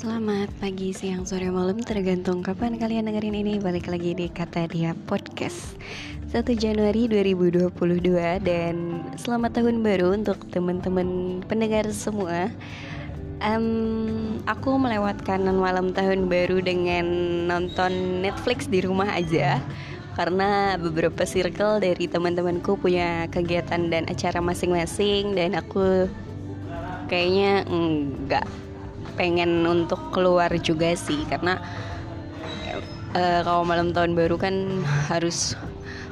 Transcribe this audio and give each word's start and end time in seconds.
Selamat 0.00 0.48
pagi, 0.56 0.96
siang, 0.96 1.28
sore, 1.28 1.52
malam 1.52 1.76
Tergantung 1.76 2.40
kapan 2.40 2.80
kalian 2.80 3.12
dengerin 3.12 3.36
ini. 3.36 3.60
Balik 3.60 3.84
lagi 3.84 4.16
di 4.16 4.32
Kata 4.32 4.64
Dia 4.64 4.96
Podcast. 4.96 5.76
1 6.32 6.40
Januari 6.56 7.04
2022 7.04 7.68
Dan 8.40 9.04
selamat 9.20 9.60
tahun 9.60 9.84
baru 9.84 10.16
untuk 10.16 10.40
teman-teman 10.48 11.44
pendengar 11.44 11.84
semua. 11.92 12.48
Um, 13.44 14.40
Aku 14.48 14.80
melewatkan 14.80 15.44
malam 15.52 15.92
tahun 15.92 16.32
baru 16.32 16.64
dengan 16.64 17.04
nonton 17.44 18.24
Netflix 18.24 18.72
di 18.72 18.80
rumah 18.80 19.12
aja. 19.12 19.60
Karena 20.16 20.80
beberapa 20.80 21.28
circle 21.28 21.76
dari 21.76 22.08
teman-temanku 22.08 22.80
punya 22.80 23.28
kegiatan 23.28 23.92
dan 23.92 24.08
acara 24.08 24.40
masing-masing 24.40 25.36
dan 25.36 25.60
aku 25.60 26.08
kayaknya 27.12 27.68
enggak 27.68 28.48
pengen 29.20 29.68
untuk 29.68 30.00
keluar 30.16 30.48
juga 30.64 30.96
sih 30.96 31.28
karena 31.28 31.60
uh, 33.12 33.44
kalau 33.44 33.68
malam 33.68 33.92
tahun 33.92 34.16
baru 34.16 34.40
kan 34.40 34.80
harus 35.12 35.52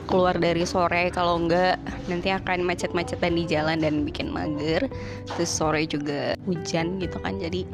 keluar 0.04 0.36
dari 0.36 0.68
sore 0.68 1.08
kalau 1.08 1.40
enggak 1.40 1.80
nanti 2.12 2.28
akan 2.28 2.68
macet-macetan 2.68 3.32
di 3.32 3.48
jalan 3.48 3.80
dan 3.80 4.04
bikin 4.04 4.28
mager 4.28 4.84
terus 5.24 5.48
sore 5.48 5.88
juga 5.88 6.36
hujan 6.44 7.00
gitu 7.00 7.16
kan 7.24 7.40
jadi 7.40 7.64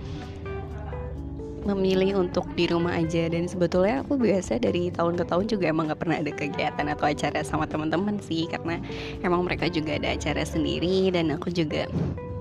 memilih 1.64 2.20
untuk 2.20 2.44
di 2.54 2.68
rumah 2.68 2.92
aja. 2.92 3.26
Dan 3.32 3.48
sebetulnya 3.48 4.04
aku 4.04 4.20
biasa 4.20 4.60
dari 4.60 4.92
tahun 4.92 5.16
ke 5.16 5.24
tahun 5.24 5.44
juga 5.48 5.72
emang 5.72 5.90
gak 5.90 6.00
pernah 6.04 6.20
ada 6.20 6.28
kegiatan 6.28 6.86
atau 6.92 7.08
acara 7.08 7.40
sama 7.40 7.64
teman-teman 7.64 8.20
sih 8.20 8.44
karena 8.52 8.78
emang 9.24 9.48
mereka 9.48 9.72
juga 9.72 9.96
ada 9.96 10.12
acara 10.12 10.44
sendiri 10.44 11.08
dan 11.08 11.32
aku 11.32 11.48
juga 11.48 11.88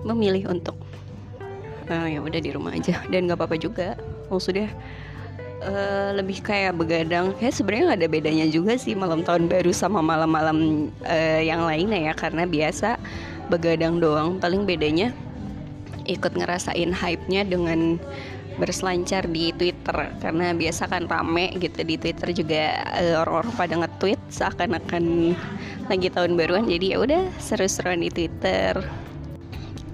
memilih 0.03 0.52
untuk 0.52 0.75
uh, 1.90 2.08
ya 2.08 2.20
udah 2.20 2.39
di 2.39 2.52
rumah 2.53 2.76
aja. 2.76 3.00
Dan 3.12 3.28
nggak 3.28 3.39
apa-apa 3.39 3.58
juga. 3.59 3.95
Maksudnya 4.31 4.72
uh, 5.64 6.16
lebih 6.16 6.44
kayak 6.44 6.78
begadang. 6.78 7.36
Kayak 7.38 7.53
sebenarnya 7.59 7.84
nggak 7.92 8.00
ada 8.03 8.09
bedanya 8.09 8.45
juga 8.48 8.73
sih 8.80 8.95
malam 8.95 9.23
tahun 9.23 9.48
baru 9.52 9.72
sama 9.72 10.00
malam-malam 10.00 10.90
uh, 11.03 11.42
yang 11.42 11.64
lainnya 11.64 12.12
ya. 12.12 12.14
Karena 12.16 12.48
biasa 12.48 13.00
begadang 13.48 14.00
doang. 14.00 14.40
Paling 14.40 14.64
bedanya 14.67 15.12
ikut 16.03 16.36
ngerasain 16.36 16.92
hype-nya 16.92 17.48
dengan 17.48 17.95
berselancar 18.59 19.25
di 19.31 19.50
Twitter. 19.58 20.14
Karena 20.22 20.53
biasa 20.53 20.86
kan 20.86 21.09
rame 21.09 21.58
gitu 21.58 21.81
di 21.81 21.97
Twitter 21.97 22.30
juga 22.38 22.86
orang-orang 23.25 23.53
pada 23.58 23.73
nge-tweet 23.81 24.20
seakan-akan 24.30 25.34
lagi 25.90 26.08
tahun 26.14 26.38
baruan. 26.38 26.70
Jadi 26.70 26.94
ya 26.94 27.02
udah 27.02 27.34
seru-seruan 27.42 28.06
di 28.06 28.14
Twitter 28.14 28.78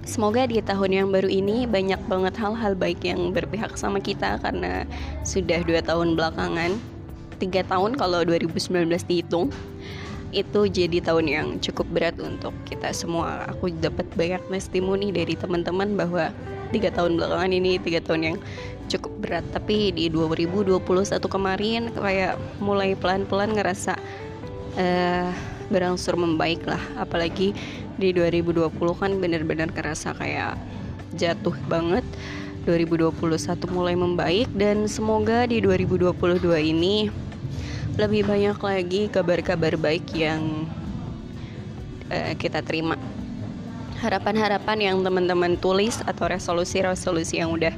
Semoga 0.10 0.50
di 0.50 0.58
tahun 0.58 0.90
yang 0.90 1.08
baru 1.14 1.30
ini 1.30 1.70
banyak 1.70 2.02
banget 2.10 2.34
hal-hal 2.42 2.74
baik 2.74 3.06
yang 3.06 3.30
berpihak 3.30 3.78
sama 3.78 4.02
kita 4.02 4.42
karena 4.42 4.82
sudah 5.22 5.62
dua 5.62 5.86
tahun 5.86 6.18
belakangan, 6.18 6.82
tiga 7.38 7.62
tahun 7.70 7.94
kalau 7.94 8.26
2019 8.26 8.90
dihitung, 9.06 9.54
itu 10.34 10.66
jadi 10.66 10.98
tahun 11.06 11.26
yang 11.30 11.48
cukup 11.62 11.86
berat 11.94 12.18
untuk 12.18 12.58
kita 12.66 12.90
semua. 12.90 13.46
Aku 13.54 13.70
dapat 13.70 14.10
banyak 14.18 14.42
testimoni 14.50 15.14
dari 15.14 15.38
teman-teman 15.38 15.94
bahwa 15.94 16.34
tiga 16.74 16.90
tahun 16.90 17.14
belakangan 17.14 17.54
ini 17.54 17.78
tiga 17.78 18.02
tahun 18.02 18.34
yang 18.34 18.38
cukup 18.90 19.14
berat. 19.22 19.46
Tapi 19.54 19.94
di 19.94 20.10
2021 20.10 20.82
kemarin 21.22 21.94
kayak 21.94 22.34
mulai 22.58 22.98
pelan-pelan 22.98 23.54
ngerasa 23.54 23.94
uh, 24.74 25.30
berangsur 25.70 26.18
membaik 26.18 26.66
lah 26.66 26.82
apalagi 26.98 27.54
di 28.00 28.16
2020 28.16 28.72
kan 28.96 29.12
bener-bener 29.20 29.70
kerasa 29.70 30.16
kayak 30.16 30.56
jatuh 31.20 31.56
banget. 31.68 32.08
2021 32.68 33.16
mulai 33.72 33.96
membaik 33.96 34.50
dan 34.54 34.86
semoga 34.86 35.48
di 35.48 35.64
2022 35.64 36.14
ini 36.60 37.10
lebih 37.96 38.28
banyak 38.28 38.60
lagi 38.60 39.02
kabar-kabar 39.10 39.74
baik 39.80 40.06
yang 40.16 40.68
uh, 42.12 42.34
kita 42.36 42.64
terima. 42.64 42.96
Harapan-harapan 44.00 44.92
yang 44.92 44.98
teman-teman 45.04 45.60
tulis 45.60 46.00
atau 46.08 46.32
resolusi-resolusi 46.32 47.44
yang 47.44 47.52
udah 47.52 47.76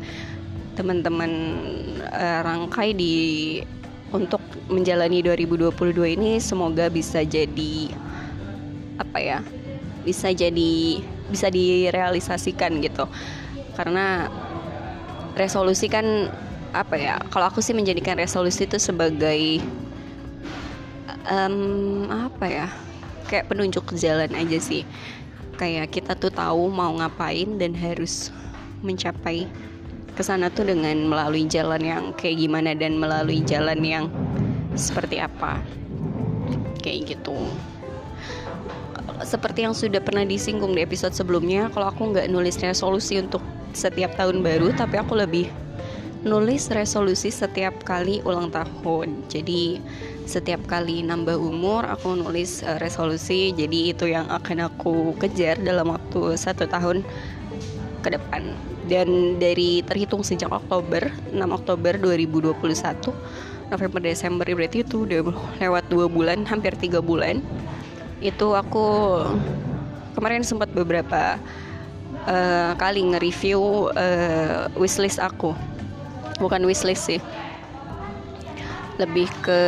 teman-teman 0.77 1.31
uh, 2.13 2.39
rangkai 2.45 2.93
di 2.93 3.15
untuk 4.11 4.43
menjalani 4.67 5.23
2022 5.23 6.19
ini 6.19 6.31
semoga 6.43 6.91
bisa 6.91 7.23
jadi 7.23 7.95
apa 8.99 9.17
ya 9.23 9.39
bisa 10.01 10.33
jadi 10.33 11.01
bisa 11.29 11.47
direalisasikan 11.47 12.81
gitu. 12.83 13.07
Karena 13.77 14.27
resolusi 15.37 15.87
kan 15.87 16.29
apa 16.71 16.95
ya 16.95 17.19
kalau 17.27 17.51
aku 17.51 17.59
sih 17.59 17.75
menjadikan 17.75 18.15
resolusi 18.15 18.63
itu 18.63 18.79
sebagai 18.79 19.59
um, 21.27 22.07
apa 22.07 22.45
ya 22.47 22.67
kayak 23.27 23.47
penunjuk 23.47 23.95
jalan 23.95 24.31
aja 24.35 24.59
sih. 24.59 24.83
Kayak 25.55 25.93
kita 25.93 26.17
tuh 26.17 26.33
tahu 26.33 26.73
mau 26.73 26.89
ngapain 26.97 27.61
dan 27.61 27.77
harus 27.77 28.33
mencapai 28.81 29.45
ke 30.17 30.23
sana 30.25 30.49
tuh 30.49 30.67
dengan 30.67 30.97
melalui 31.05 31.45
jalan 31.45 31.79
yang 31.85 32.03
kayak 32.17 32.41
gimana 32.41 32.73
dan 32.73 32.97
melalui 32.97 33.45
jalan 33.45 33.79
yang 33.79 34.05
seperti 34.73 35.21
apa. 35.21 35.61
Kayak 36.81 37.15
gitu 37.15 37.37
seperti 39.23 39.65
yang 39.65 39.75
sudah 39.75 40.01
pernah 40.03 40.25
disinggung 40.25 40.73
di 40.75 40.81
episode 40.83 41.15
sebelumnya 41.15 41.69
kalau 41.73 41.89
aku 41.89 42.11
nggak 42.13 42.27
nulis 42.29 42.59
resolusi 42.59 43.21
untuk 43.21 43.41
setiap 43.71 44.13
tahun 44.19 44.43
baru 44.43 44.75
tapi 44.75 44.99
aku 44.99 45.15
lebih 45.15 45.47
nulis 46.21 46.69
resolusi 46.69 47.33
setiap 47.33 47.81
kali 47.81 48.21
ulang 48.21 48.53
tahun. 48.53 49.25
Jadi 49.25 49.81
setiap 50.29 50.61
kali 50.69 51.01
nambah 51.01 51.33
umur 51.33 51.85
aku 51.89 52.13
nulis 52.13 52.61
uh, 52.61 52.77
resolusi. 52.77 53.49
Jadi 53.57 53.93
itu 53.93 54.05
yang 54.05 54.29
akan 54.29 54.69
aku 54.69 55.17
kejar 55.17 55.57
dalam 55.57 55.89
waktu 55.89 56.37
satu 56.37 56.69
tahun 56.69 57.01
ke 58.05 58.09
depan. 58.13 58.53
Dan 58.85 59.37
dari 59.41 59.81
terhitung 59.85 60.21
sejak 60.21 60.49
Oktober 60.49 61.09
6 61.33 61.37
Oktober 61.37 61.95
2021 61.97 62.59
November 63.71 64.01
Desember 64.03 64.43
berarti 64.43 64.83
itu 64.83 65.07
udah 65.07 65.31
lewat 65.63 65.87
dua 65.87 66.11
bulan 66.11 66.43
hampir 66.43 66.75
tiga 66.75 66.99
bulan 66.99 67.39
itu 68.21 68.53
aku 68.53 69.17
kemarin 70.13 70.45
sempat 70.45 70.69
beberapa 70.71 71.41
uh, 72.29 72.71
kali 72.77 73.01
nge-review 73.11 73.89
uh, 73.97 74.69
wishlist 74.77 75.17
aku. 75.17 75.57
Bukan 76.37 76.61
wishlist 76.65 77.09
sih. 77.09 77.21
Lebih 79.01 79.27
ke 79.41 79.61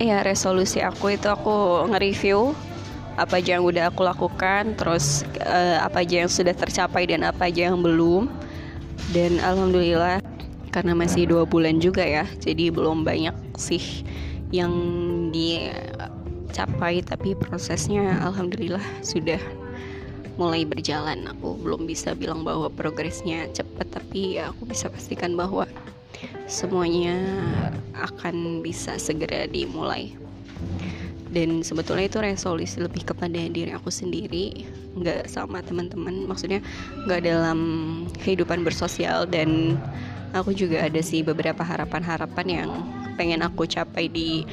ya 0.00 0.24
resolusi 0.24 0.80
aku 0.80 1.14
itu 1.14 1.28
aku 1.28 1.86
nge-review 1.92 2.56
apa 3.20 3.44
aja 3.44 3.60
yang 3.60 3.68
udah 3.68 3.92
aku 3.92 4.08
lakukan 4.08 4.72
terus 4.80 5.28
uh, 5.44 5.84
apa 5.84 6.00
aja 6.00 6.24
yang 6.24 6.32
sudah 6.32 6.56
tercapai 6.56 7.04
dan 7.04 7.28
apa 7.28 7.52
aja 7.52 7.70
yang 7.70 7.84
belum. 7.84 8.32
Dan 9.12 9.36
alhamdulillah 9.44 10.24
karena 10.72 10.96
masih 10.96 11.28
dua 11.28 11.44
bulan 11.44 11.76
juga 11.76 12.00
ya 12.00 12.24
jadi 12.40 12.72
belum 12.72 13.04
banyak 13.04 13.36
sih 13.60 14.08
yang 14.48 14.72
dicapai 16.52 17.00
tapi 17.00 17.32
prosesnya 17.32 18.20
alhamdulillah 18.20 18.84
sudah 19.00 19.40
mulai 20.36 20.68
berjalan. 20.68 21.24
Aku 21.32 21.56
belum 21.56 21.88
bisa 21.88 22.12
bilang 22.12 22.44
bahwa 22.44 22.68
progresnya 22.68 23.48
cepat 23.56 23.88
tapi 23.88 24.36
ya 24.36 24.52
aku 24.52 24.68
bisa 24.68 24.92
pastikan 24.92 25.32
bahwa 25.32 25.64
semuanya 26.44 27.16
akan 27.96 28.60
bisa 28.60 29.00
segera 29.00 29.48
dimulai. 29.48 30.12
Dan 31.32 31.64
sebetulnya 31.64 32.12
itu 32.12 32.20
resolusi 32.20 32.76
lebih 32.76 33.08
kepada 33.08 33.40
diri 33.48 33.72
aku 33.72 33.88
sendiri 33.88 34.68
nggak 35.00 35.32
sama 35.32 35.64
teman-teman. 35.64 36.28
Maksudnya 36.28 36.60
nggak 37.08 37.24
dalam 37.24 37.58
kehidupan 38.20 38.60
bersosial 38.60 39.24
dan 39.24 39.80
aku 40.36 40.52
juga 40.52 40.84
ada 40.84 41.00
sih 41.00 41.24
beberapa 41.24 41.64
harapan-harapan 41.64 42.46
yang 42.48 42.70
pengen 43.16 43.40
aku 43.40 43.64
capai 43.64 44.12
di 44.12 44.44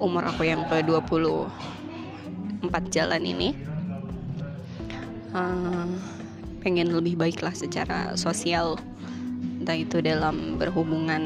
umur 0.00 0.24
aku 0.24 0.48
yang 0.48 0.64
ke 0.64 0.80
24 0.80 1.52
jalan 2.88 3.22
ini 3.22 3.52
uh, 5.36 5.86
pengen 6.64 6.92
lebih 6.92 7.20
baik 7.20 7.44
lah 7.44 7.52
secara 7.52 8.16
sosial. 8.16 8.80
Entah 9.60 9.76
itu 9.76 10.00
dalam 10.00 10.56
berhubungan 10.56 11.22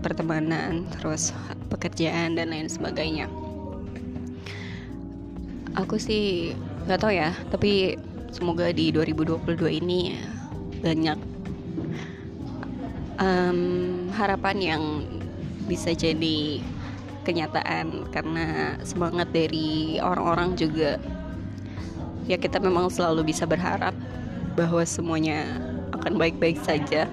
pertemanan 0.00 0.88
terus 0.96 1.36
pekerjaan 1.68 2.40
dan 2.40 2.48
lain 2.48 2.72
sebagainya. 2.72 3.28
Aku 5.76 6.00
sih 6.00 6.56
nggak 6.88 7.00
tahu 7.04 7.12
ya 7.12 7.36
tapi 7.52 8.00
semoga 8.32 8.72
di 8.72 8.88
2022 8.90 9.78
ini 9.84 10.16
banyak 10.80 11.18
um, 13.20 13.60
harapan 14.16 14.56
yang 14.56 14.82
bisa 15.68 15.92
jadi 15.92 16.64
kenyataan 17.28 18.08
karena 18.08 18.80
semangat 18.80 19.28
dari 19.28 20.00
orang-orang 20.00 20.56
juga 20.56 20.96
ya 22.24 22.40
kita 22.40 22.56
memang 22.56 22.88
selalu 22.88 23.28
bisa 23.28 23.44
berharap 23.44 23.92
bahwa 24.56 24.80
semuanya 24.88 25.44
akan 25.92 26.16
baik-baik 26.16 26.56
saja. 26.64 27.04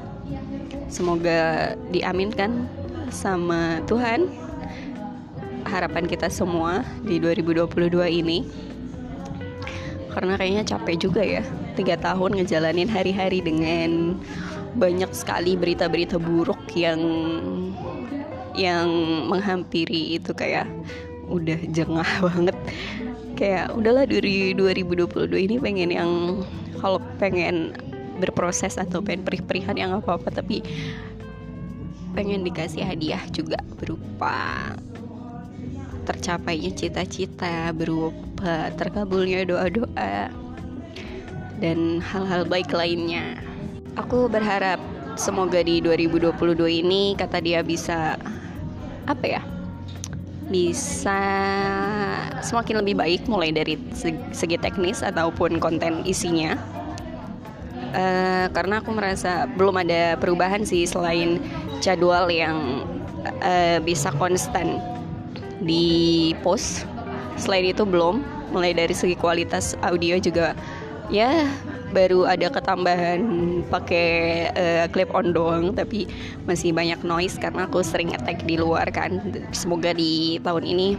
Semoga 0.87 1.73
diaminkan 1.91 2.71
sama 3.11 3.83
Tuhan 3.91 4.31
harapan 5.65 6.05
kita 6.05 6.31
semua 6.31 6.85
di 7.03 7.19
2022 7.19 7.67
ini. 8.07 8.47
Karena 10.15 10.39
kayaknya 10.39 10.63
capek 10.63 10.95
juga 10.95 11.21
ya 11.23 11.43
tiga 11.75 11.99
tahun 11.99 12.39
ngejalanin 12.39 12.87
hari-hari 12.87 13.43
dengan 13.43 14.15
banyak 14.79 15.11
sekali 15.11 15.59
berita-berita 15.59 16.15
buruk 16.15 16.59
yang 16.71 16.99
yang 18.55 18.87
menghampiri 19.29 20.17
itu 20.19 20.31
kayak 20.31 20.67
udah 21.27 21.59
jengah 21.71 22.07
banget. 22.31 22.57
Kayak 23.35 23.75
udahlah 23.75 24.07
dari 24.07 24.55
2022 24.55 25.27
ini 25.35 25.55
pengen 25.59 25.91
yang 25.91 26.11
kalau 26.79 27.03
pengen 27.19 27.75
berproses 28.15 28.79
atau 28.79 29.03
pengen 29.03 29.27
perih-perihan 29.27 29.75
yang 29.75 29.91
apa-apa 29.91 30.31
tapi 30.31 30.63
pengen 32.15 32.47
dikasih 32.47 32.79
hadiah 32.87 33.19
juga 33.35 33.59
berupa 33.75 34.71
tercapainya 36.07 36.71
cita-cita 36.71 37.75
berupa 37.75 38.71
terkabulnya 38.79 39.43
doa-doa 39.43 40.31
dan 41.59 41.99
hal-hal 41.99 42.47
baik 42.47 42.71
lainnya. 42.71 43.39
Aku 43.99 44.27
berharap 44.27 44.79
semoga 45.15 45.63
di 45.63 45.79
2022 45.79 46.83
ini 46.83 47.15
kata 47.15 47.39
dia 47.39 47.63
bisa 47.63 48.19
apa 49.05 49.25
ya 49.39 49.41
bisa 50.45 51.21
semakin 52.45 52.85
lebih 52.85 52.95
baik 53.01 53.21
mulai 53.25 53.49
dari 53.49 53.81
segi 54.29 54.57
teknis 54.61 55.01
ataupun 55.01 55.57
konten 55.57 56.05
isinya. 56.05 56.53
Uh, 57.95 58.51
karena 58.51 58.83
aku 58.83 58.91
merasa 58.91 59.47
belum 59.55 59.79
ada 59.79 60.19
perubahan 60.19 60.67
sih 60.67 60.83
selain 60.83 61.39
jadwal 61.79 62.27
yang 62.27 62.83
uh, 63.41 63.79
bisa 63.81 64.11
konstan 64.21 64.77
di 65.63 66.35
post. 66.45 66.85
Selain 67.39 67.65
itu 67.65 67.87
belum 67.87 68.21
mulai 68.53 68.75
dari 68.75 68.93
segi 68.93 69.17
kualitas 69.17 69.73
audio 69.81 70.19
juga 70.21 70.53
ya 71.09 71.49
baru 71.93 72.25
ada 72.25 72.49
ketambahan 72.49 73.21
pakai 73.69 74.07
uh, 74.55 74.85
clip 74.89 75.11
on 75.13 75.35
doang 75.35 75.75
tapi 75.75 76.09
masih 76.49 76.73
banyak 76.73 77.01
noise 77.05 77.37
karena 77.37 77.69
aku 77.69 77.85
sering 77.85 78.13
ngetek 78.13 78.41
di 78.47 78.57
luar 78.57 78.89
kan. 78.89 79.21
Semoga 79.53 79.93
di 79.93 80.41
tahun 80.41 80.65
ini 80.65 80.97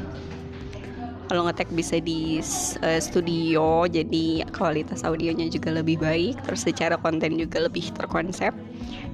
kalau 1.26 1.46
ngetek 1.50 1.70
bisa 1.74 1.98
di 1.98 2.38
uh, 2.86 3.00
studio 3.02 3.84
jadi 3.90 4.46
kualitas 4.54 5.02
audionya 5.02 5.50
juga 5.50 5.74
lebih 5.74 5.98
baik 5.98 6.38
terus 6.46 6.62
secara 6.62 6.94
konten 6.98 7.34
juga 7.34 7.66
lebih 7.66 7.90
terkonsep 7.98 8.54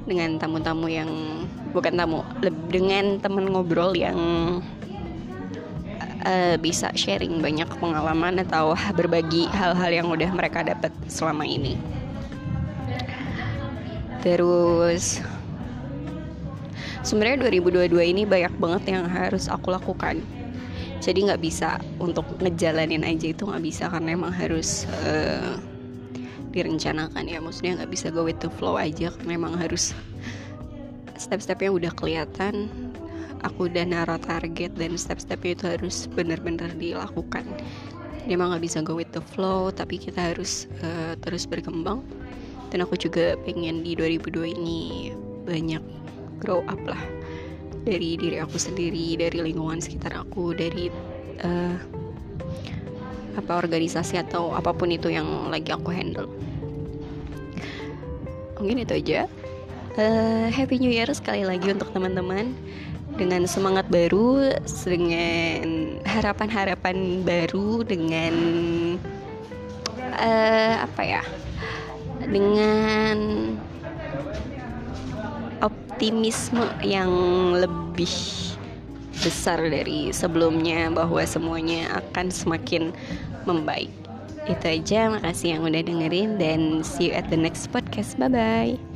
dengan 0.04 0.36
tamu-tamu 0.36 0.90
yang 0.92 1.10
bukan 1.72 1.96
tamu 1.96 2.20
dengan 2.68 3.16
teman 3.22 3.48
ngobrol 3.48 3.96
yang 3.96 4.18
uh, 6.24 6.56
bisa 6.58 6.90
sharing 6.94 7.42
banyak 7.42 7.68
pengalaman 7.78 8.40
atau 8.42 8.74
berbagi 8.94 9.46
hal-hal 9.52 9.90
yang 9.90 10.08
udah 10.08 10.30
mereka 10.30 10.62
dapat 10.64 10.90
selama 11.10 11.46
ini. 11.46 11.78
Terus 14.22 15.18
sebenarnya 17.02 17.50
2022 17.50 17.90
ini 18.14 18.22
banyak 18.22 18.54
banget 18.56 18.82
yang 18.94 19.04
harus 19.10 19.50
aku 19.50 19.74
lakukan. 19.74 20.22
Jadi 21.02 21.26
nggak 21.26 21.42
bisa 21.42 21.82
untuk 21.98 22.22
ngejalanin 22.38 23.02
aja 23.02 23.34
itu 23.34 23.42
nggak 23.42 23.64
bisa 23.66 23.90
karena 23.90 24.14
emang 24.14 24.30
harus 24.30 24.86
uh, 25.02 25.58
direncanakan 26.54 27.26
ya. 27.26 27.42
Maksudnya 27.42 27.82
nggak 27.82 27.90
bisa 27.90 28.14
go 28.14 28.22
with 28.22 28.38
the 28.38 28.50
flow 28.54 28.78
aja 28.78 29.10
karena 29.10 29.34
emang 29.34 29.58
harus 29.58 29.90
step-stepnya 31.18 31.74
udah 31.74 31.92
kelihatan 31.94 32.70
aku 33.42 33.68
udah 33.70 33.84
naruh 33.86 34.18
target 34.22 34.72
dan 34.78 34.94
step-stepnya 34.94 35.52
itu 35.58 35.64
harus 35.78 36.06
benar-benar 36.10 36.70
dilakukan. 36.78 37.46
Dia 38.26 38.38
emang 38.38 38.54
nggak 38.54 38.62
bisa 38.62 38.78
go 38.86 38.94
with 38.94 39.10
the 39.10 39.22
flow 39.34 39.74
tapi 39.74 39.98
kita 39.98 40.34
harus 40.34 40.70
uh, 40.82 41.18
terus 41.26 41.46
berkembang. 41.46 42.06
Dan 42.72 42.86
aku 42.86 42.96
juga 42.96 43.36
pengen 43.44 43.84
di 43.84 43.92
2002 43.92 44.56
ini 44.56 45.12
banyak 45.44 45.82
grow 46.40 46.64
up 46.70 46.80
lah. 46.86 47.02
Dari 47.82 48.14
diri 48.14 48.38
aku 48.38 48.56
sendiri 48.56 49.18
dari 49.18 49.42
lingkungan 49.42 49.82
sekitar 49.82 50.14
aku 50.14 50.54
dari 50.54 50.88
uh, 51.42 51.76
apa 53.32 53.52
organisasi 53.58 54.20
atau 54.22 54.54
apa 54.54 54.70
pun 54.70 54.88
itu 54.94 55.10
yang 55.10 55.50
lagi 55.50 55.74
aku 55.74 55.90
handle. 55.90 56.30
Mungkin 58.62 58.86
itu 58.86 58.94
aja 59.02 59.26
uh, 59.98 60.46
happy 60.52 60.78
new 60.80 60.92
year 60.92 61.08
sekali 61.12 61.44
lagi 61.44 61.72
untuk 61.72 61.90
teman-teman 61.92 62.54
dengan 63.16 63.44
semangat 63.44 63.84
baru, 63.92 64.56
dengan 64.88 66.00
harapan-harapan 66.08 67.20
baru, 67.24 67.84
dengan 67.84 68.34
uh, 70.16 70.74
apa 70.80 71.02
ya, 71.04 71.22
dengan 72.24 73.16
optimisme 75.60 76.64
yang 76.80 77.12
lebih 77.60 78.10
besar 79.22 79.60
dari 79.60 80.10
sebelumnya 80.10 80.90
bahwa 80.90 81.22
semuanya 81.22 82.00
akan 82.00 82.32
semakin 82.32 82.90
membaik. 83.44 83.92
Itu 84.42 84.66
aja, 84.66 85.06
makasih 85.12 85.54
yang 85.54 85.62
udah 85.62 85.82
dengerin 85.86 86.40
dan 86.40 86.82
see 86.82 87.10
you 87.10 87.14
at 87.14 87.30
the 87.30 87.38
next 87.38 87.70
podcast. 87.70 88.18
Bye 88.18 88.32
bye. 88.32 88.91